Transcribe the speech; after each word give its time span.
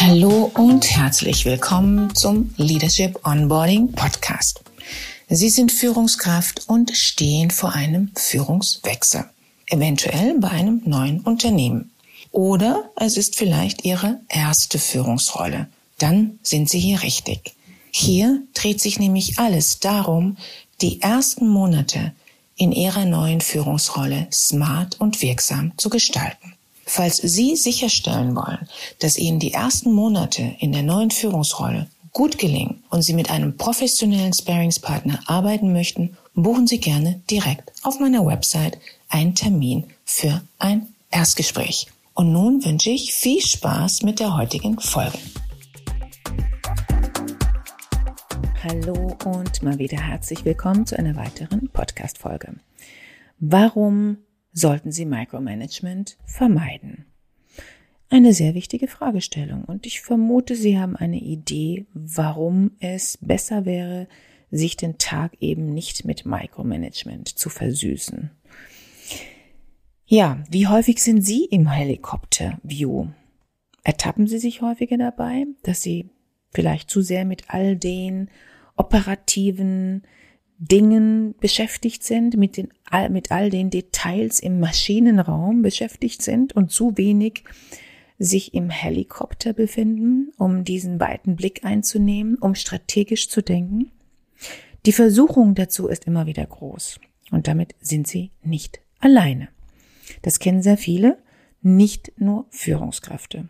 Hallo 0.00 0.50
und 0.54 0.90
herzlich 0.90 1.44
willkommen 1.44 2.12
zum 2.16 2.52
Leadership 2.56 3.24
Onboarding 3.24 3.92
Podcast. 3.92 4.64
Sie 5.28 5.48
sind 5.48 5.70
Führungskraft 5.70 6.68
und 6.68 6.90
stehen 6.96 7.52
vor 7.52 7.72
einem 7.72 8.10
Führungswechsel, 8.16 9.26
eventuell 9.66 10.40
bei 10.40 10.48
einem 10.48 10.82
neuen 10.84 11.20
Unternehmen. 11.20 11.92
Oder 12.32 12.90
es 12.96 13.16
ist 13.16 13.36
vielleicht 13.36 13.84
Ihre 13.84 14.18
erste 14.28 14.80
Führungsrolle. 14.80 15.68
Dann 15.98 16.40
sind 16.42 16.68
Sie 16.68 16.80
hier 16.80 17.02
richtig. 17.04 17.54
Hier 17.92 18.42
dreht 18.54 18.80
sich 18.80 18.98
nämlich 18.98 19.38
alles 19.38 19.78
darum, 19.78 20.36
die 20.80 21.00
ersten 21.00 21.48
Monate 21.48 22.12
in 22.58 22.72
Ihrer 22.72 23.04
neuen 23.04 23.40
Führungsrolle 23.40 24.26
smart 24.32 25.00
und 25.00 25.22
wirksam 25.22 25.72
zu 25.78 25.88
gestalten. 25.88 26.54
Falls 26.84 27.16
Sie 27.18 27.56
sicherstellen 27.56 28.34
wollen, 28.34 28.68
dass 28.98 29.18
Ihnen 29.18 29.38
die 29.38 29.52
ersten 29.52 29.92
Monate 29.92 30.56
in 30.58 30.72
der 30.72 30.82
neuen 30.82 31.10
Führungsrolle 31.10 31.88
gut 32.12 32.38
gelingen 32.38 32.82
und 32.90 33.02
Sie 33.02 33.12
mit 33.12 33.30
einem 33.30 33.56
professionellen 33.56 34.32
Sparingspartner 34.32 35.20
arbeiten 35.26 35.72
möchten, 35.72 36.16
buchen 36.34 36.66
Sie 36.66 36.78
gerne 36.78 37.20
direkt 37.30 37.70
auf 37.82 38.00
meiner 38.00 38.26
Website 38.26 38.78
einen 39.08 39.34
Termin 39.34 39.84
für 40.04 40.40
ein 40.58 40.88
Erstgespräch. 41.10 41.86
Und 42.14 42.32
nun 42.32 42.64
wünsche 42.64 42.90
ich 42.90 43.12
viel 43.12 43.40
Spaß 43.40 44.02
mit 44.02 44.18
der 44.18 44.36
heutigen 44.36 44.80
Folge. 44.80 45.18
Hallo 48.68 49.16
und 49.24 49.62
mal 49.62 49.78
wieder 49.78 49.98
herzlich 49.98 50.44
willkommen 50.44 50.84
zu 50.84 50.98
einer 50.98 51.16
weiteren 51.16 51.70
Podcast-Folge. 51.70 52.56
Warum 53.38 54.18
sollten 54.52 54.92
Sie 54.92 55.06
Micromanagement 55.06 56.18
vermeiden? 56.26 57.06
Eine 58.10 58.34
sehr 58.34 58.54
wichtige 58.54 58.86
Fragestellung 58.86 59.64
und 59.64 59.86
ich 59.86 60.02
vermute, 60.02 60.54
Sie 60.54 60.78
haben 60.78 60.96
eine 60.96 61.18
Idee, 61.18 61.86
warum 61.94 62.72
es 62.78 63.16
besser 63.22 63.64
wäre, 63.64 64.06
sich 64.50 64.76
den 64.76 64.98
Tag 64.98 65.40
eben 65.40 65.72
nicht 65.72 66.04
mit 66.04 66.26
Micromanagement 66.26 67.26
zu 67.26 67.48
versüßen. 67.48 68.30
Ja, 70.04 70.44
wie 70.50 70.66
häufig 70.66 71.02
sind 71.02 71.22
Sie 71.22 71.46
im 71.46 71.70
Helikopter-View? 71.70 73.06
Ertappen 73.82 74.26
Sie 74.26 74.38
sich 74.38 74.60
häufiger 74.60 74.98
dabei, 74.98 75.46
dass 75.62 75.80
Sie 75.80 76.10
vielleicht 76.50 76.90
zu 76.90 77.00
sehr 77.00 77.24
mit 77.24 77.44
all 77.48 77.74
den 77.74 78.28
operativen 78.78 80.02
Dingen 80.58 81.34
beschäftigt 81.38 82.02
sind, 82.02 82.36
mit, 82.36 82.56
den, 82.56 82.72
mit 83.10 83.30
all 83.30 83.50
den 83.50 83.70
Details 83.70 84.40
im 84.40 84.58
Maschinenraum 84.58 85.62
beschäftigt 85.62 86.22
sind 86.22 86.54
und 86.54 86.70
zu 86.70 86.96
wenig 86.96 87.44
sich 88.18 88.54
im 88.54 88.68
Helikopter 88.68 89.52
befinden, 89.52 90.32
um 90.36 90.64
diesen 90.64 90.98
weiten 90.98 91.36
Blick 91.36 91.64
einzunehmen, 91.64 92.36
um 92.36 92.56
strategisch 92.56 93.28
zu 93.28 93.42
denken? 93.42 93.92
Die 94.86 94.92
Versuchung 94.92 95.54
dazu 95.54 95.86
ist 95.86 96.06
immer 96.06 96.26
wieder 96.26 96.44
groß 96.44 96.98
und 97.30 97.46
damit 97.46 97.76
sind 97.80 98.08
Sie 98.08 98.32
nicht 98.42 98.80
alleine. 98.98 99.48
Das 100.22 100.40
kennen 100.40 100.62
sehr 100.62 100.78
viele, 100.78 101.18
nicht 101.62 102.12
nur 102.18 102.46
Führungskräfte. 102.50 103.48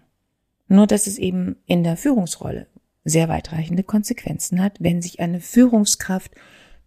Nur 0.69 0.87
dass 0.87 1.07
es 1.07 1.17
eben 1.17 1.57
in 1.67 1.85
der 1.85 1.97
Führungsrolle 1.97 2.67
sehr 3.09 3.28
weitreichende 3.28 3.83
Konsequenzen 3.83 4.62
hat, 4.62 4.77
wenn 4.81 5.03
sich 5.03 5.20
eine 5.20 5.41
Führungskraft 5.41 6.33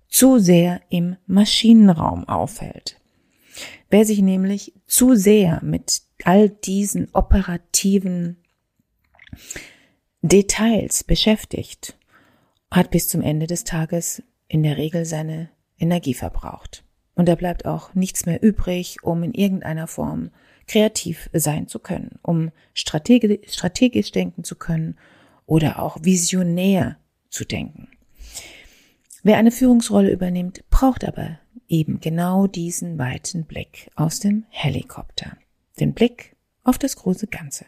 zu 0.08 0.40
sehr 0.40 0.82
im 0.90 1.16
Maschinenraum 1.26 2.28
aufhält. 2.28 3.00
Wer 3.90 4.06
sich 4.06 4.22
nämlich 4.22 4.74
zu 4.88 5.16
sehr 5.16 5.62
mit 5.64 6.02
all 6.24 6.50
diesen 6.50 7.10
operativen 7.14 8.38
Details 10.22 11.04
beschäftigt, 11.04 11.98
hat 12.70 12.92
bis 12.92 13.08
zum 13.08 13.22
Ende 13.22 13.48
des 13.48 13.64
Tages 13.64 14.24
in 14.48 14.64
der 14.64 14.78
Regel 14.78 15.06
seine 15.06 15.50
Energie 15.80 16.14
verbraucht. 16.14 16.84
Und 17.16 17.28
da 17.28 17.36
bleibt 17.36 17.66
auch 17.66 17.94
nichts 17.94 18.26
mehr 18.26 18.42
übrig, 18.42 19.04
um 19.04 19.24
in 19.24 19.34
irgendeiner 19.34 19.88
Form 19.88 20.32
kreativ 20.68 21.30
sein 21.34 21.68
zu 21.68 21.80
können, 21.80 22.20
um 22.22 22.52
strategisch, 22.74 24.12
denken 24.12 24.44
zu 24.44 24.56
können 24.56 24.98
oder 25.52 25.82
auch 25.82 25.98
visionär 26.02 26.96
zu 27.30 27.44
denken. 27.44 27.90
Wer 29.22 29.36
eine 29.36 29.52
Führungsrolle 29.52 30.10
übernimmt, 30.10 30.64
braucht 30.70 31.04
aber 31.04 31.40
eben 31.68 32.00
genau 32.00 32.48
diesen 32.48 32.98
weiten 32.98 33.44
Blick 33.44 33.92
aus 33.96 34.22
dem 34.22 34.46
Helikopter. 34.48 35.36
Den 35.78 35.94
Blick 35.94 36.38
auf 36.64 36.78
das 36.78 36.96
große 36.96 37.28
Ganze. 37.28 37.66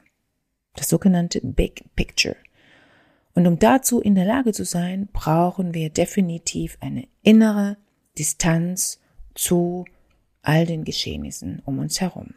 Das 0.76 0.88
sogenannte 0.88 1.42
Big 1.42 1.84
Picture. 1.98 2.38
Und 3.36 3.48
um 3.48 3.60
dazu 3.60 4.00
in 4.00 4.16
der 4.16 4.26
Lage 4.26 4.54
zu 4.54 4.64
sein, 4.64 5.10
brauchen 5.12 5.74
wir 5.74 5.90
definitiv 5.90 6.78
eine 6.80 7.06
innere 7.22 7.76
Distanz 8.18 9.02
zu 9.36 9.84
all 10.42 10.66
den 10.66 10.86
Geschehnissen 10.86 11.62
um 11.66 11.80
uns 11.80 12.00
herum. 12.00 12.34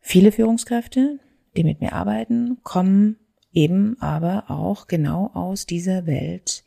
Viele 0.00 0.32
Führungskräfte, 0.32 1.18
die 1.54 1.64
mit 1.64 1.82
mir 1.82 1.92
arbeiten, 1.92 2.62
kommen 2.62 3.18
eben 3.52 4.00
aber 4.00 4.50
auch 4.50 4.86
genau 4.86 5.30
aus 5.34 5.66
dieser 5.66 6.06
Welt 6.06 6.64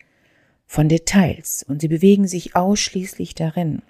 von 0.66 0.90
Details 0.90 1.64
und 1.68 1.82
sie 1.82 1.88
bewegen 1.88 2.28
sich 2.28 2.56
ausschließlich 2.56 3.36
darin. 3.36 3.82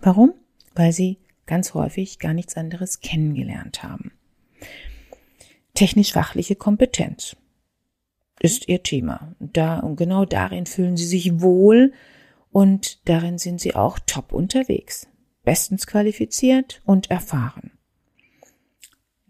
Warum? 0.00 0.34
Weil 0.74 0.92
sie 0.92 1.18
ganz 1.46 1.74
häufig 1.74 2.18
gar 2.18 2.34
nichts 2.34 2.56
anderes 2.56 3.00
kennengelernt 3.00 3.82
haben. 3.82 4.12
Technisch-fachliche 5.74 6.56
Kompetenz 6.56 7.36
ist 8.40 8.68
ihr 8.68 8.82
Thema. 8.82 9.34
Da, 9.38 9.78
und 9.80 9.96
genau 9.96 10.24
darin 10.24 10.66
fühlen 10.66 10.96
sie 10.96 11.06
sich 11.06 11.40
wohl 11.40 11.92
und 12.50 13.08
darin 13.08 13.38
sind 13.38 13.60
sie 13.60 13.74
auch 13.74 13.98
top 13.98 14.32
unterwegs, 14.32 15.08
bestens 15.44 15.86
qualifiziert 15.86 16.82
und 16.84 17.10
erfahren. 17.10 17.77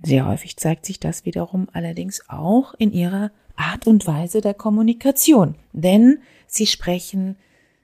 Sehr 0.02 0.26
häufig 0.26 0.56
zeigt 0.56 0.84
sich 0.86 0.98
das 1.00 1.24
wiederum 1.24 1.68
allerdings 1.72 2.22
auch 2.28 2.74
in 2.74 2.92
ihrer 2.92 3.32
Art 3.56 3.86
und 3.86 4.06
Weise 4.06 4.40
der 4.40 4.54
Kommunikation, 4.54 5.56
denn 5.72 6.20
sie 6.46 6.66
sprechen 6.66 7.36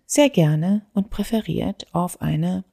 sehr 0.06 0.30
gerne 0.30 0.86
und 0.92 1.10
präferiert 1.10 1.86
auf 1.92 2.22
einer 2.22 2.64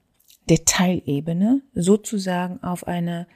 Detailebene, 0.49 1.61
sozusagen 1.73 2.63
auf 2.63 2.87
einer 2.87 3.27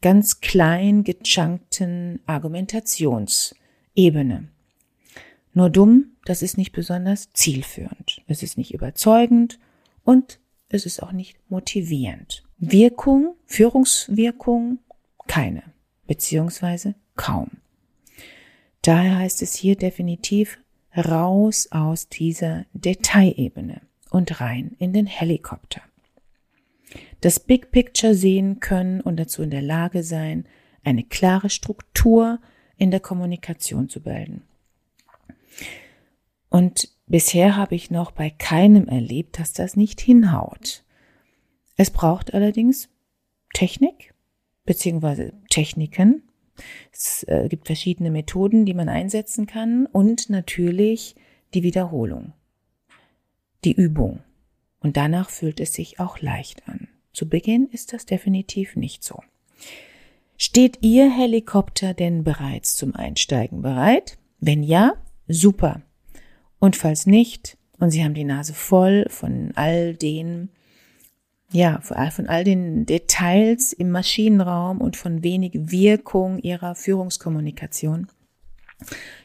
ganz 0.00 0.40
klein 0.40 1.04
gechunkten 1.04 2.20
Argumentationsebene. 2.26 4.48
Nur 5.54 5.70
dumm, 5.70 6.16
das 6.24 6.42
ist 6.42 6.58
nicht 6.58 6.72
besonders 6.72 7.32
zielführend. 7.32 8.22
Es 8.26 8.42
ist 8.42 8.58
nicht 8.58 8.74
überzeugend 8.74 9.60
und 10.04 10.40
es 10.68 10.84
ist 10.86 11.02
auch 11.02 11.12
nicht 11.12 11.38
motivierend. 11.50 12.42
Wirkung, 12.58 13.34
Führungswirkung, 13.46 14.78
keine, 15.26 15.62
beziehungsweise 16.06 16.94
kaum. 17.16 17.50
Daher 18.82 19.18
heißt 19.18 19.42
es 19.42 19.54
hier 19.54 19.76
definitiv 19.76 20.58
raus 20.96 21.68
aus 21.70 22.08
dieser 22.08 22.66
Detailebene 22.72 23.80
und 24.10 24.40
rein 24.40 24.76
in 24.78 24.92
den 24.92 25.06
Helikopter. 25.06 25.80
Das 27.20 27.40
Big 27.40 27.70
Picture 27.70 28.14
sehen 28.14 28.60
können 28.60 29.00
und 29.00 29.16
dazu 29.16 29.42
in 29.42 29.50
der 29.50 29.62
Lage 29.62 30.02
sein, 30.02 30.46
eine 30.84 31.04
klare 31.04 31.48
Struktur 31.48 32.40
in 32.76 32.90
der 32.90 33.00
Kommunikation 33.00 33.88
zu 33.88 34.02
bilden. 34.02 34.42
Und 36.48 36.88
bisher 37.06 37.56
habe 37.56 37.74
ich 37.74 37.90
noch 37.90 38.10
bei 38.10 38.28
keinem 38.28 38.88
erlebt, 38.88 39.38
dass 39.38 39.52
das 39.52 39.76
nicht 39.76 40.00
hinhaut. 40.00 40.84
Es 41.76 41.90
braucht 41.90 42.34
allerdings 42.34 42.88
Technik 43.54 44.11
beziehungsweise 44.72 45.34
Techniken. 45.50 46.22
Es 46.90 47.24
äh, 47.28 47.46
gibt 47.50 47.66
verschiedene 47.66 48.10
Methoden, 48.10 48.64
die 48.64 48.72
man 48.72 48.88
einsetzen 48.88 49.46
kann 49.46 49.84
und 49.84 50.30
natürlich 50.30 51.14
die 51.52 51.62
Wiederholung, 51.62 52.32
die 53.64 53.72
Übung. 53.72 54.20
Und 54.80 54.96
danach 54.96 55.28
fühlt 55.28 55.60
es 55.60 55.74
sich 55.74 56.00
auch 56.00 56.20
leicht 56.20 56.66
an. 56.68 56.88
Zu 57.12 57.28
Beginn 57.28 57.68
ist 57.70 57.92
das 57.92 58.06
definitiv 58.06 58.74
nicht 58.74 59.04
so. 59.04 59.22
Steht 60.38 60.78
Ihr 60.80 61.10
Helikopter 61.10 61.92
denn 61.92 62.24
bereits 62.24 62.74
zum 62.74 62.96
Einsteigen 62.96 63.60
bereit? 63.60 64.16
Wenn 64.40 64.62
ja, 64.62 64.94
super. 65.28 65.82
Und 66.58 66.76
falls 66.76 67.04
nicht, 67.04 67.58
und 67.78 67.90
Sie 67.90 68.02
haben 68.02 68.14
die 68.14 68.24
Nase 68.24 68.54
voll 68.54 69.04
von 69.10 69.52
all 69.54 69.94
den, 69.94 70.48
ja, 71.52 71.80
von 71.80 72.26
all 72.26 72.44
den 72.44 72.86
Details 72.86 73.72
im 73.72 73.90
Maschinenraum 73.90 74.80
und 74.80 74.96
von 74.96 75.22
wenig 75.22 75.52
Wirkung 75.54 76.38
Ihrer 76.38 76.74
Führungskommunikation, 76.74 78.08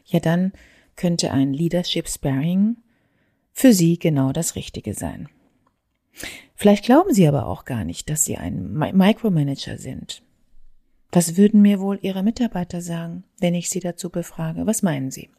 ja, 0.05 0.19
dann 0.19 0.51
könnte 0.95 1.31
ein 1.31 1.53
Leadership 1.53 2.07
Sparring 2.09 2.77
für 3.53 3.73
Sie 3.73 3.97
genau 3.97 4.31
das 4.31 4.55
Richtige 4.55 4.93
sein. 4.93 5.29
Vielleicht 6.55 6.85
glauben 6.85 7.13
Sie 7.13 7.27
aber 7.27 7.47
auch 7.47 7.65
gar 7.65 7.83
nicht, 7.83 8.09
dass 8.09 8.25
Sie 8.25 8.37
ein 8.37 8.73
Micromanager 8.73 9.77
sind. 9.77 10.23
Was 11.11 11.37
würden 11.37 11.61
mir 11.61 11.79
wohl 11.79 11.99
Ihre 12.01 12.23
Mitarbeiter 12.23 12.81
sagen, 12.81 13.23
wenn 13.39 13.55
ich 13.55 13.69
Sie 13.69 13.79
dazu 13.79 14.09
befrage? 14.09 14.65
Was 14.65 14.81
meinen 14.81 15.11
Sie? 15.11 15.29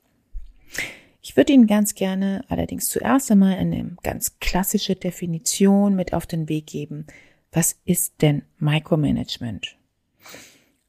Ich 1.29 1.37
würde 1.37 1.53
Ihnen 1.53 1.67
ganz 1.67 1.95
gerne 1.95 2.43
allerdings 2.49 2.89
zuerst 2.89 3.31
einmal 3.31 3.57
eine 3.57 3.95
ganz 4.03 4.39
klassische 4.41 4.97
Definition 4.97 5.95
mit 5.95 6.15
auf 6.15 6.27
den 6.27 6.49
Weg 6.49 6.69
geben. 6.69 7.07
Was 7.53 7.79
ist 7.85 8.23
denn 8.23 8.45
Micromanagement? 8.59 9.77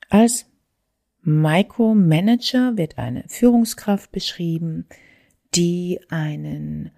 Als 0.07 0.45
Micromanager 1.23 2.77
wird 2.77 2.97
eine 2.97 3.25
Führungskraft 3.27 4.13
beschrieben, 4.13 4.87
die 5.55 5.99
einen 6.07 6.91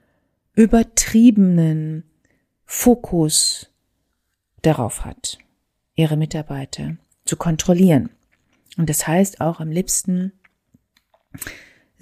übertriebenen 0.53 2.03
Fokus 2.63 3.71
darauf 4.61 5.03
hat, 5.03 5.39
ihre 5.95 6.15
Mitarbeiter 6.15 6.95
zu 7.25 7.37
kontrollieren. 7.37 8.11
Und 8.77 8.87
das 8.87 9.07
heißt 9.07 9.41
auch 9.41 9.59
am 9.59 9.71
liebsten 9.71 10.31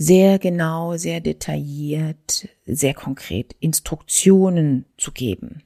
sehr 0.01 0.40
genau, 0.40 0.96
sehr 0.96 1.19
detailliert, 1.19 2.48
sehr 2.66 2.94
konkret 2.94 3.54
Instruktionen 3.60 4.86
zu 4.98 5.12
geben, 5.12 5.62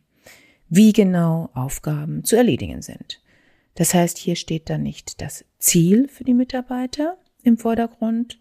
wie 0.70 0.92
genau 0.92 1.52
Aufgaben 1.54 2.24
zu 2.24 2.36
erledigen 2.36 2.82
sind. 2.82 3.22
Das 3.76 3.94
heißt, 3.94 4.18
hier 4.18 4.36
steht 4.36 4.72
dann 4.72 4.82
nicht 4.82 5.22
das 5.22 5.46
Ziel 5.60 6.08
für 6.10 6.24
die 6.24 6.34
Mitarbeiter 6.34 7.18
im 7.44 7.60
Vordergrund. 7.60 8.40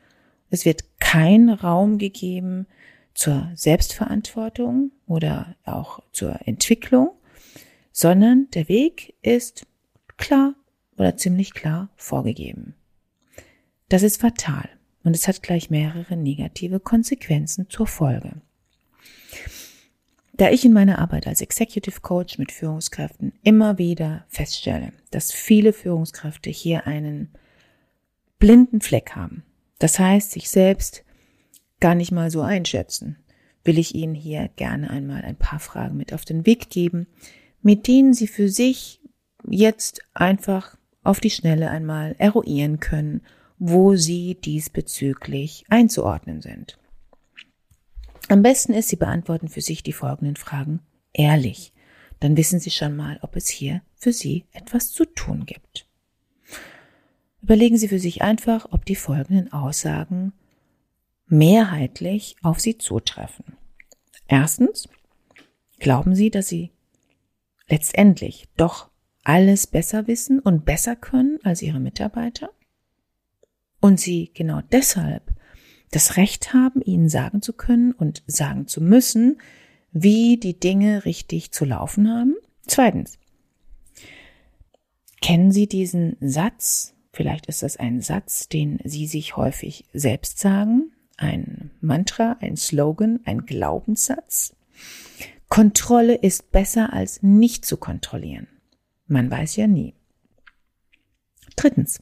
Es 0.49 0.65
wird 0.65 0.99
kein 0.99 1.51
Raum 1.51 1.99
gegeben 1.99 2.67
zur 3.13 3.51
Selbstverantwortung 3.55 4.93
oder 5.07 5.57
auch 5.67 6.01
zur 6.13 6.41
Entwicklung, 6.47 7.11
sondern 7.93 8.49
der 8.55 8.69
Weg 8.69 9.15
ist 9.21 9.67
klar 10.17 10.55
oder 10.97 11.19
ziemlich 11.19 11.53
klar 11.53 11.91
vorgegeben. 11.97 12.77
Das 13.91 14.03
ist 14.03 14.19
fatal 14.23 14.71
und 15.05 15.17
es 15.17 15.29
hat 15.29 15.43
gleich 15.43 15.71
mehrere 15.71 16.17
negative 16.17 16.81
Konsequenzen 16.81 17.69
zur 17.69 17.87
Folge. 17.87 18.41
Da 20.35 20.51
ich 20.51 20.65
in 20.65 20.73
meiner 20.73 20.99
Arbeit 20.99 21.27
als 21.27 21.41
Executive 21.41 22.01
Coach 22.01 22.39
mit 22.39 22.53
Führungskräften 22.53 23.33
immer 23.43 23.79
wieder 23.79 24.25
feststelle, 24.29 24.93
dass 25.11 25.31
viele 25.31 25.73
Führungskräfte 25.73 26.51
hier 26.51 26.87
einen 26.87 27.31
blinden 28.39 28.81
Fleck 28.81 29.15
haben. 29.15 29.45
Das 29.79 29.99
heißt, 29.99 30.33
sich 30.33 30.49
selbst 30.49 31.05
gar 31.81 31.95
nicht 31.95 32.13
mal 32.13 32.31
so 32.31 32.41
einschätzen, 32.41 33.19
will 33.65 33.79
ich 33.79 33.95
Ihnen 33.95 34.15
hier 34.15 34.49
gerne 34.57 34.91
einmal 34.91 35.23
ein 35.23 35.37
paar 35.37 35.61
Fragen 35.61 35.97
mit 35.97 36.13
auf 36.13 36.25
den 36.25 36.47
Weg 36.47 36.71
geben, 36.71 37.07
mit 37.61 37.87
denen 37.87 38.15
Sie 38.15 38.27
für 38.27 38.49
sich 38.49 39.01
jetzt 39.49 40.01
einfach 40.15 40.77
auf 41.05 41.21
die 41.21 41.31
Schnelle 41.31 41.71
einmal 41.71 42.15
eruieren 42.19 42.81
können 42.81 43.23
wo 43.65 43.95
sie 43.95 44.35
diesbezüglich 44.35 45.65
einzuordnen 45.69 46.43
sind. 46.43 46.81
Am 48.29 48.43
besten 48.43 48.73
ist, 48.73 48.89
Sie 48.89 48.97
beantworten 48.97 49.47
für 49.47 49.61
sich 49.61 49.85
die 49.85 49.93
folgenden 49.93 50.35
Fragen 50.35 50.81
ehrlich. 51.13 51.73
Dann 52.19 52.37
wissen 52.37 52.59
Sie 52.59 52.73
schon 52.73 52.97
mal, 52.97 53.21
ob 53.23 53.37
es 53.37 53.47
hier 53.49 53.81
für 53.95 54.13
Sie 54.13 54.47
etwas 54.51 54.91
zu 54.91 55.05
tun 55.05 55.47
gibt. 55.47 55.87
Überlegen 57.41 57.79
Sie 57.79 57.87
für 57.87 58.01
sich 58.01 58.21
einfach, 58.21 58.67
ob 58.73 58.85
die 58.85 58.97
folgenden 58.97 59.53
Aussagen 59.53 60.33
mehrheitlich 61.29 62.35
auf 62.43 62.59
Sie 62.59 62.79
zutreffen. 62.79 63.45
Erstens, 64.27 64.89
glauben 65.79 66.17
Sie, 66.17 66.31
dass 66.31 66.49
Sie 66.49 66.73
letztendlich 67.69 68.49
doch 68.57 68.91
alles 69.23 69.69
besser 69.69 70.09
wissen 70.09 70.41
und 70.41 70.65
besser 70.65 70.97
können 70.97 71.39
als 71.45 71.63
Ihre 71.63 71.79
Mitarbeiter? 71.79 72.51
Und 73.83 74.01
sie 74.01 74.31
genau 74.33 74.63
deshalb 74.73 75.35
das 75.91 76.17
Recht 76.17 76.55
haben, 76.55 76.81
ihnen 76.81 77.11
sagen 77.11 77.43
zu 77.43 77.53
können 77.53 77.93
und 77.93 78.23
sagen 78.27 78.67
zu 78.67 78.81
müssen, 78.81 79.39
wie 79.91 80.39
die 80.39 80.59
Dinge 80.59 81.05
richtig 81.05 81.51
zu 81.51 81.67
laufen 81.67 82.09
haben. 82.09 82.35
Zweitens, 82.67 83.19
kennen 85.21 85.53
Sie 85.53 85.67
diesen 85.67 86.17
Satz? 86.21 86.95
Vielleicht 87.13 87.47
ist 87.47 87.63
das 87.63 87.77
ein 87.77 88.01
Satz, 88.01 88.49
den 88.49 88.79
Sie 88.85 89.07
sich 89.07 89.37
häufig 89.37 89.85
selbst 89.93 90.39
sagen, 90.39 90.93
ein 91.19 91.73
Mantra, 91.83 92.39
ein 92.41 92.57
Slogan, 92.57 93.21
ein 93.25 93.45
Glaubenssatz. 93.45 94.57
Kontrolle 95.49 96.15
ist 96.15 96.53
besser 96.53 96.95
als 96.95 97.23
nicht 97.23 97.67
zu 97.67 97.77
kontrollieren. 97.77 98.47
Man 99.07 99.31
weiß 99.31 99.57
ja 99.57 99.67
nie. 99.67 99.93
Drittens, 101.57 102.01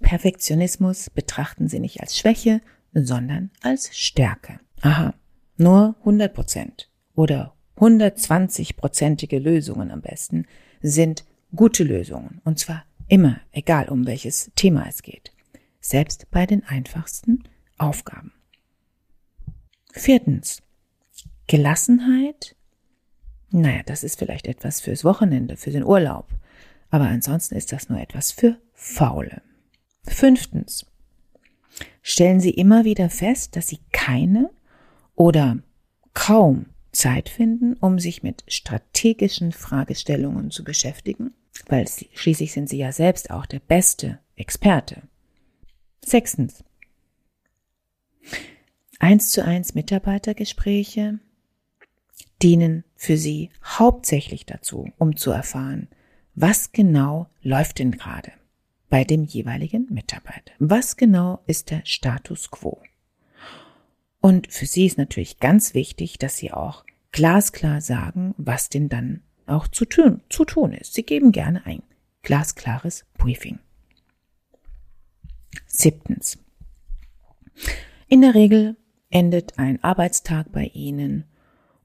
Perfektionismus 0.00 1.10
betrachten 1.10 1.68
sie 1.68 1.80
nicht 1.80 2.00
als 2.00 2.18
Schwäche, 2.18 2.60
sondern 2.92 3.50
als 3.62 3.96
Stärke. 3.96 4.60
Aha, 4.80 5.14
nur 5.56 5.96
100 6.00 6.32
Prozent 6.34 6.90
oder 7.14 7.54
120-prozentige 7.76 9.38
Lösungen 9.38 9.90
am 9.90 10.02
besten 10.02 10.46
sind 10.82 11.24
gute 11.54 11.84
Lösungen. 11.84 12.40
Und 12.44 12.58
zwar 12.58 12.84
immer, 13.08 13.40
egal 13.52 13.88
um 13.88 14.06
welches 14.06 14.50
Thema 14.56 14.86
es 14.88 15.02
geht. 15.02 15.32
Selbst 15.80 16.30
bei 16.30 16.46
den 16.46 16.64
einfachsten 16.64 17.42
Aufgaben. 17.78 18.32
Viertens. 19.92 20.62
Gelassenheit. 21.48 22.56
Naja, 23.50 23.82
das 23.84 24.04
ist 24.04 24.18
vielleicht 24.18 24.46
etwas 24.46 24.80
fürs 24.80 25.04
Wochenende, 25.04 25.56
für 25.56 25.70
den 25.70 25.84
Urlaub. 25.84 26.28
Aber 26.90 27.04
ansonsten 27.04 27.56
ist 27.56 27.72
das 27.72 27.88
nur 27.88 28.00
etwas 28.00 28.32
für 28.32 28.58
Faule. 28.72 29.42
Fünftens. 30.06 30.86
Stellen 32.02 32.40
Sie 32.40 32.50
immer 32.50 32.84
wieder 32.84 33.10
fest, 33.10 33.56
dass 33.56 33.68
Sie 33.68 33.78
keine 33.92 34.50
oder 35.14 35.58
kaum 36.14 36.66
Zeit 36.90 37.28
finden, 37.28 37.74
um 37.74 37.98
sich 37.98 38.22
mit 38.22 38.44
strategischen 38.48 39.52
Fragestellungen 39.52 40.50
zu 40.50 40.64
beschäftigen, 40.64 41.32
weil 41.68 41.86
schließlich 42.14 42.52
sind 42.52 42.68
Sie 42.68 42.78
ja 42.78 42.92
selbst 42.92 43.30
auch 43.30 43.46
der 43.46 43.60
beste 43.60 44.18
Experte. 44.36 45.02
Sechstens. 46.04 46.64
Eins 48.98 49.30
zu 49.30 49.44
eins 49.44 49.74
Mitarbeitergespräche 49.74 51.18
dienen 52.42 52.84
für 52.96 53.16
Sie 53.16 53.50
hauptsächlich 53.64 54.46
dazu, 54.46 54.90
um 54.98 55.16
zu 55.16 55.30
erfahren, 55.30 55.88
was 56.34 56.72
genau 56.72 57.28
läuft 57.42 57.78
denn 57.78 57.92
gerade 57.92 58.32
bei 58.92 59.04
dem 59.04 59.24
jeweiligen 59.24 59.86
Mitarbeiter. 59.88 60.52
Was 60.58 60.98
genau 60.98 61.42
ist 61.46 61.70
der 61.70 61.80
Status 61.86 62.50
quo? 62.50 62.78
Und 64.20 64.52
für 64.52 64.66
Sie 64.66 64.84
ist 64.84 64.98
natürlich 64.98 65.40
ganz 65.40 65.72
wichtig, 65.72 66.18
dass 66.18 66.36
Sie 66.36 66.52
auch 66.52 66.84
glasklar 67.10 67.80
sagen, 67.80 68.34
was 68.36 68.68
denn 68.68 68.90
dann 68.90 69.22
auch 69.46 69.66
zu 69.66 69.86
tun, 69.86 70.20
zu 70.28 70.44
tun 70.44 70.74
ist. 70.74 70.92
Sie 70.92 71.04
geben 71.04 71.32
gerne 71.32 71.64
ein 71.64 71.82
glasklares 72.20 73.06
Briefing. 73.16 73.60
Siebtens. 75.66 76.38
In 78.08 78.20
der 78.20 78.34
Regel 78.34 78.76
endet 79.08 79.58
ein 79.58 79.82
Arbeitstag 79.82 80.52
bei 80.52 80.66
Ihnen, 80.66 81.24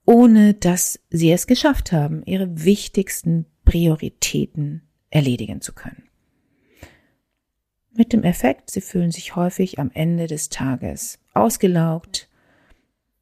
ohne 0.04 0.56
dass 0.56 1.00
Sie 1.10 1.32
es 1.32 1.48
geschafft 1.48 1.94
haben, 1.94 2.22
Ihre 2.26 2.66
wichtigsten 2.66 3.46
Prioritäten 3.64 4.82
erledigen 5.10 5.62
zu 5.62 5.72
können. 5.72 6.07
Mit 7.98 8.14
dem 8.14 8.24
Effekt, 8.24 8.70
sie 8.70 8.82
fühlen 8.82 9.10
sich 9.10 9.36
häufig 9.36 9.80
am 9.80 9.90
Ende 9.92 10.28
des 10.28 10.50
Tages 10.50 11.18
ausgelaugt, 11.34 12.30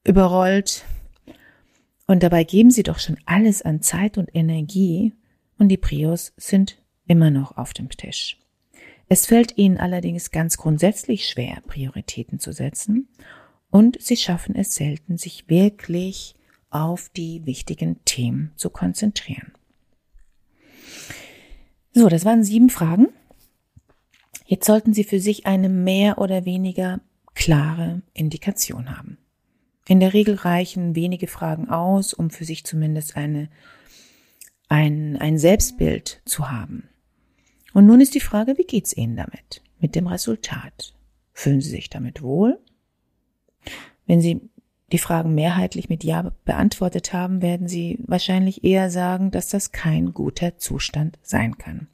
überrollt 0.04 0.84
und 2.08 2.24
dabei 2.24 2.44
geben 2.44 2.72
sie 2.72 2.84
doch 2.84 3.00
schon 3.00 3.18
alles 3.26 3.62
an 3.62 3.82
Zeit 3.82 4.18
und 4.18 4.36
Energie 4.36 5.14
und 5.58 5.70
die 5.70 5.78
Prios 5.78 6.34
sind 6.36 6.78
immer 7.08 7.32
noch 7.32 7.56
auf 7.56 7.72
dem 7.72 7.88
Tisch. 7.88 8.38
Es 9.08 9.28
fällt 9.28 9.58
ihnen 9.58 9.78
allerdings 9.78 10.32
ganz 10.32 10.58
grundsätzlich 10.58 11.30
schwer, 11.30 11.62
Prioritäten 11.66 12.40
zu 12.40 12.52
setzen 12.52 13.08
und 13.70 13.98
sie 14.02 14.18
schaffen 14.18 14.56
es 14.56 14.76
selten, 14.76 15.18
sich 15.18 15.48
wirklich 15.48 16.36
auf 16.70 17.08
die 17.16 17.46
wichtigen 17.46 18.04
Themen 18.04 18.52
zu 18.58 18.70
konzentrieren. 18.70 19.54
So, 21.94 22.10
das 22.10 22.26
waren 22.26 22.44
sieben 22.44 22.70
Fragen. 22.70 23.08
Jetzt 24.46 24.66
sollten 24.68 24.94
Sie 24.94 25.04
für 25.04 25.20
sich 25.20 25.46
eine 25.46 25.70
mehr 25.70 26.20
oder 26.20 26.46
weniger 26.46 27.02
klare 27.34 28.02
Indikation 28.14 28.96
haben. 28.96 29.18
In 29.88 30.00
der 30.00 30.14
Regel 30.14 30.36
reichen 30.36 30.96
wenige 30.96 31.28
Fragen 31.28 31.70
aus, 31.70 32.14
um 32.14 32.30
für 32.30 32.46
sich 32.46 32.64
zumindest 32.64 33.18
eine, 33.18 33.50
ein, 34.70 35.18
ein 35.18 35.38
Selbstbild 35.38 36.22
zu 36.26 36.50
haben. 36.50 36.90
Und 37.74 37.86
nun 37.86 38.02
ist 38.02 38.16
die 38.16 38.22
Frage, 38.22 38.58
wie 38.58 38.64
geht's 38.64 38.96
Ihnen 38.96 39.16
damit? 39.16 39.62
Mit 39.80 39.96
dem 39.96 40.08
Resultat? 40.08 40.96
Fühlen 41.34 41.62
Sie 41.62 41.70
sich 41.70 41.90
damit 41.90 42.22
wohl? 42.22 42.60
Wenn 44.08 44.22
Sie 44.22 44.50
die 44.92 44.98
Fragen 44.98 45.36
mehrheitlich 45.36 45.90
mit 45.90 46.04
Ja 46.04 46.32
beantwortet 46.46 47.14
haben, 47.14 47.42
werden 47.42 47.68
Sie 47.68 48.00
wahrscheinlich 48.06 48.64
eher 48.64 48.90
sagen, 48.90 49.32
dass 49.32 49.50
das 49.50 49.72
kein 49.72 50.14
guter 50.14 50.58
Zustand 50.58 51.20
sein 51.22 51.58
kann. 51.58 51.88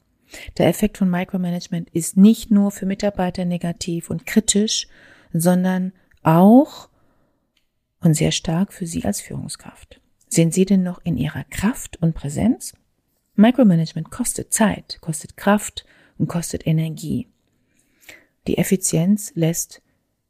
Der 0.58 0.68
Effekt 0.68 0.98
von 0.98 1.10
Micromanagement 1.10 1.90
ist 1.90 2.16
nicht 2.16 2.50
nur 2.50 2.70
für 2.70 2.86
Mitarbeiter 2.86 3.44
negativ 3.44 4.10
und 4.10 4.26
kritisch, 4.26 4.86
sondern 5.32 5.92
auch 6.22 6.88
und 8.00 8.14
sehr 8.14 8.32
stark 8.32 8.72
für 8.72 8.86
Sie 8.86 9.04
als 9.04 9.20
Führungskraft. 9.20 10.00
Sind 10.28 10.54
Sie 10.54 10.64
denn 10.64 10.82
noch 10.82 11.00
in 11.04 11.16
Ihrer 11.16 11.44
Kraft 11.44 11.98
und 12.00 12.14
Präsenz? 12.14 12.74
Micromanagement 13.34 14.10
kostet 14.10 14.52
Zeit, 14.52 14.98
kostet 15.00 15.36
Kraft 15.36 15.84
und 16.18 16.28
kostet 16.28 16.66
Energie. 16.66 17.28
Die 18.46 18.58
Effizienz 18.58 19.32
lässt 19.34 19.82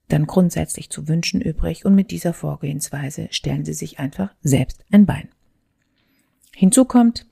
dann 0.09 0.27
grundsätzlich 0.27 0.91
zu 0.91 1.09
wünschen 1.09 1.41
übrig 1.41 1.85
und 1.85 1.95
mit 1.95 2.11
dieser 2.11 2.35
Vorgehensweise 2.35 3.29
stellen 3.31 3.65
Sie 3.65 3.73
sich 3.73 3.99
einfach 3.99 4.35
selbst 4.43 4.85
ein 4.91 5.07
Bein. 5.07 5.29
Hinzu 6.55 6.85
kommt 6.85 7.27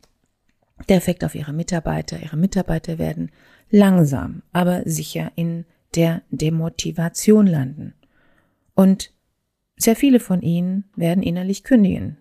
der 0.88 0.96
Effekt 0.96 1.24
auf 1.24 1.34
Ihre 1.34 1.52
Mitarbeiter. 1.52 2.20
Ihre 2.22 2.36
Mitarbeiter 2.36 2.98
werden 2.98 3.30
langsam, 3.70 4.42
aber 4.52 4.82
sicher 4.84 5.32
in 5.36 5.64
der 5.94 6.22
Demotivation 6.30 7.46
landen. 7.46 7.94
Und 8.74 9.12
sehr 9.76 9.96
viele 9.96 10.20
von 10.20 10.42
ihnen 10.42 10.84
werden 10.94 11.22
innerlich 11.22 11.64
kündigen. 11.64 12.18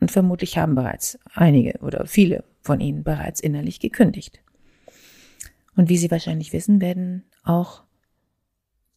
Und 0.00 0.10
vermutlich 0.10 0.58
haben 0.58 0.74
bereits 0.74 1.18
einige 1.32 1.78
oder 1.80 2.06
viele 2.06 2.44
von 2.60 2.80
ihnen 2.80 3.04
bereits 3.04 3.40
innerlich 3.40 3.80
gekündigt. 3.80 4.42
Und 5.76 5.88
wie 5.88 5.98
Sie 5.98 6.10
wahrscheinlich 6.10 6.52
wissen, 6.52 6.80
werden 6.80 7.24
auch 7.42 7.82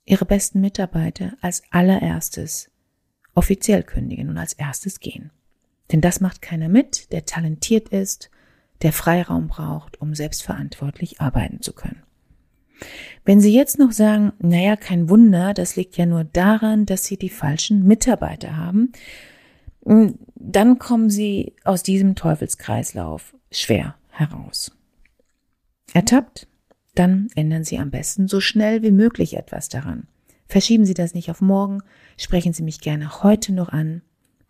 Ihre 0.06 0.26
besten 0.26 0.62
Mitarbeiter 0.62 1.34
als 1.42 1.64
allererstes 1.70 2.72
offiziell 3.36 3.84
kündigen 3.84 4.30
und 4.30 4.38
als 4.38 4.54
erstes 4.54 5.00
gehen. 5.00 5.32
Denn 5.92 6.02
das 6.02 6.22
macht 6.22 6.42
keiner 6.42 6.70
mit, 6.70 7.12
der 7.12 7.26
talentiert 7.26 7.90
ist, 7.90 8.30
der 8.82 8.94
Freiraum 8.94 9.48
braucht, 9.48 10.00
um 10.02 10.14
selbstverantwortlich 10.14 11.22
arbeiten 11.22 11.62
zu 11.62 11.74
können. 11.74 12.04
Wenn 13.26 13.42
Sie 13.42 13.54
jetzt 13.54 13.80
noch 13.80 13.92
sagen, 13.92 14.34
naja, 14.40 14.76
kein 14.76 15.10
Wunder, 15.10 15.54
das 15.54 15.76
liegt 15.76 15.98
ja 15.98 16.06
nur 16.06 16.24
daran, 16.24 16.86
dass 16.86 17.06
Sie 17.06 17.18
die 17.18 17.30
falschen 17.30 17.86
Mitarbeiter 17.86 18.56
haben, 18.56 18.92
hm, 19.86 20.20
dann 20.36 20.80
kommen 20.80 21.10
Sie 21.10 21.56
aus 21.64 21.84
diesem 21.84 22.16
Teufelskreislauf 22.16 23.36
schwer 23.52 23.96
heraus. 24.10 24.72
Ertappt? 25.94 26.48
Dann 26.96 27.28
ändern 27.36 27.64
Sie 27.64 27.78
am 27.78 27.92
besten 27.92 28.28
so 28.28 28.42
schnell 28.42 28.82
wie 28.82 28.92
möglich 28.92 29.38
etwas 29.38 29.70
daran. 29.70 30.08
Verschieben 30.48 30.86
Sie 30.86 30.94
das 30.94 31.14
nicht 31.14 31.30
auf 31.30 31.42
morgen, 31.42 31.82
sprechen 32.18 32.54
Sie 32.54 32.64
mich 32.64 32.82
gerne 32.82 33.24
heute 33.24 33.54
noch 33.54 33.70
an, 33.70 34.02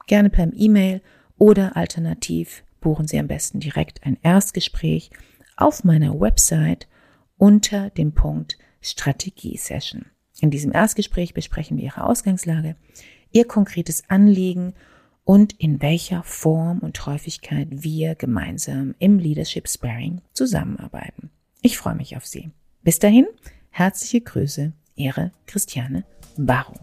gerne 0.06 0.30
per 0.30 0.50
E-Mail 0.54 1.02
oder 1.38 1.76
alternativ 1.76 2.64
buchen 2.88 3.06
Sie 3.06 3.20
am 3.20 3.28
besten 3.28 3.60
direkt 3.60 4.06
ein 4.06 4.18
Erstgespräch 4.24 5.10
auf 5.58 5.84
meiner 5.84 6.18
Website 6.22 6.88
unter 7.36 7.90
dem 7.90 8.14
Punkt 8.14 8.58
Strategie-Session. 8.80 10.06
In 10.40 10.52
diesem 10.52 10.72
Erstgespräch 10.72 11.34
besprechen 11.34 11.76
wir 11.76 11.84
Ihre 11.84 12.06
Ausgangslage, 12.06 12.78
Ihr 13.34 13.46
konkretes 13.46 14.10
Anliegen 14.10 14.74
und 15.26 15.52
in 15.60 15.82
welcher 15.82 16.24
Form 16.24 16.80
und 16.80 17.06
Häufigkeit 17.06 17.68
wir 17.72 18.16
gemeinsam 18.16 18.96
im 19.00 19.20
Leadership 19.20 19.68
Sparing 19.68 20.22
zusammenarbeiten. 20.32 21.30
Ich 21.62 21.78
freue 21.78 21.96
mich 21.96 22.16
auf 22.16 22.26
Sie. 22.26 22.52
Bis 22.84 23.00
dahin, 23.00 23.28
herzliche 23.70 24.22
Grüße, 24.22 24.72
Ihre 24.96 25.34
Christiane 25.46 26.06
Barrow. 26.38 26.80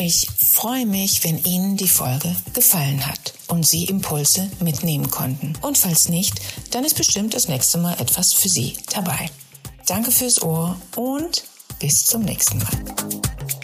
Ich 0.00 0.28
freue 0.30 0.84
mich, 0.84 1.22
wenn 1.22 1.38
Ihnen 1.38 1.76
die 1.76 1.86
Folge 1.86 2.34
gefallen 2.54 3.06
hat 3.06 3.37
und 3.48 3.66
Sie 3.66 3.84
Impulse 3.84 4.50
mitnehmen 4.60 5.10
konnten. 5.10 5.54
Und 5.62 5.76
falls 5.78 6.08
nicht, 6.08 6.40
dann 6.70 6.84
ist 6.84 6.96
bestimmt 6.96 7.34
das 7.34 7.48
nächste 7.48 7.78
Mal 7.78 7.94
etwas 8.00 8.32
für 8.32 8.48
Sie 8.48 8.76
dabei. 8.92 9.30
Danke 9.86 10.10
fürs 10.10 10.42
Ohr 10.42 10.76
und 10.96 11.44
bis 11.80 12.04
zum 12.04 12.22
nächsten 12.22 12.58
Mal. 12.58 13.57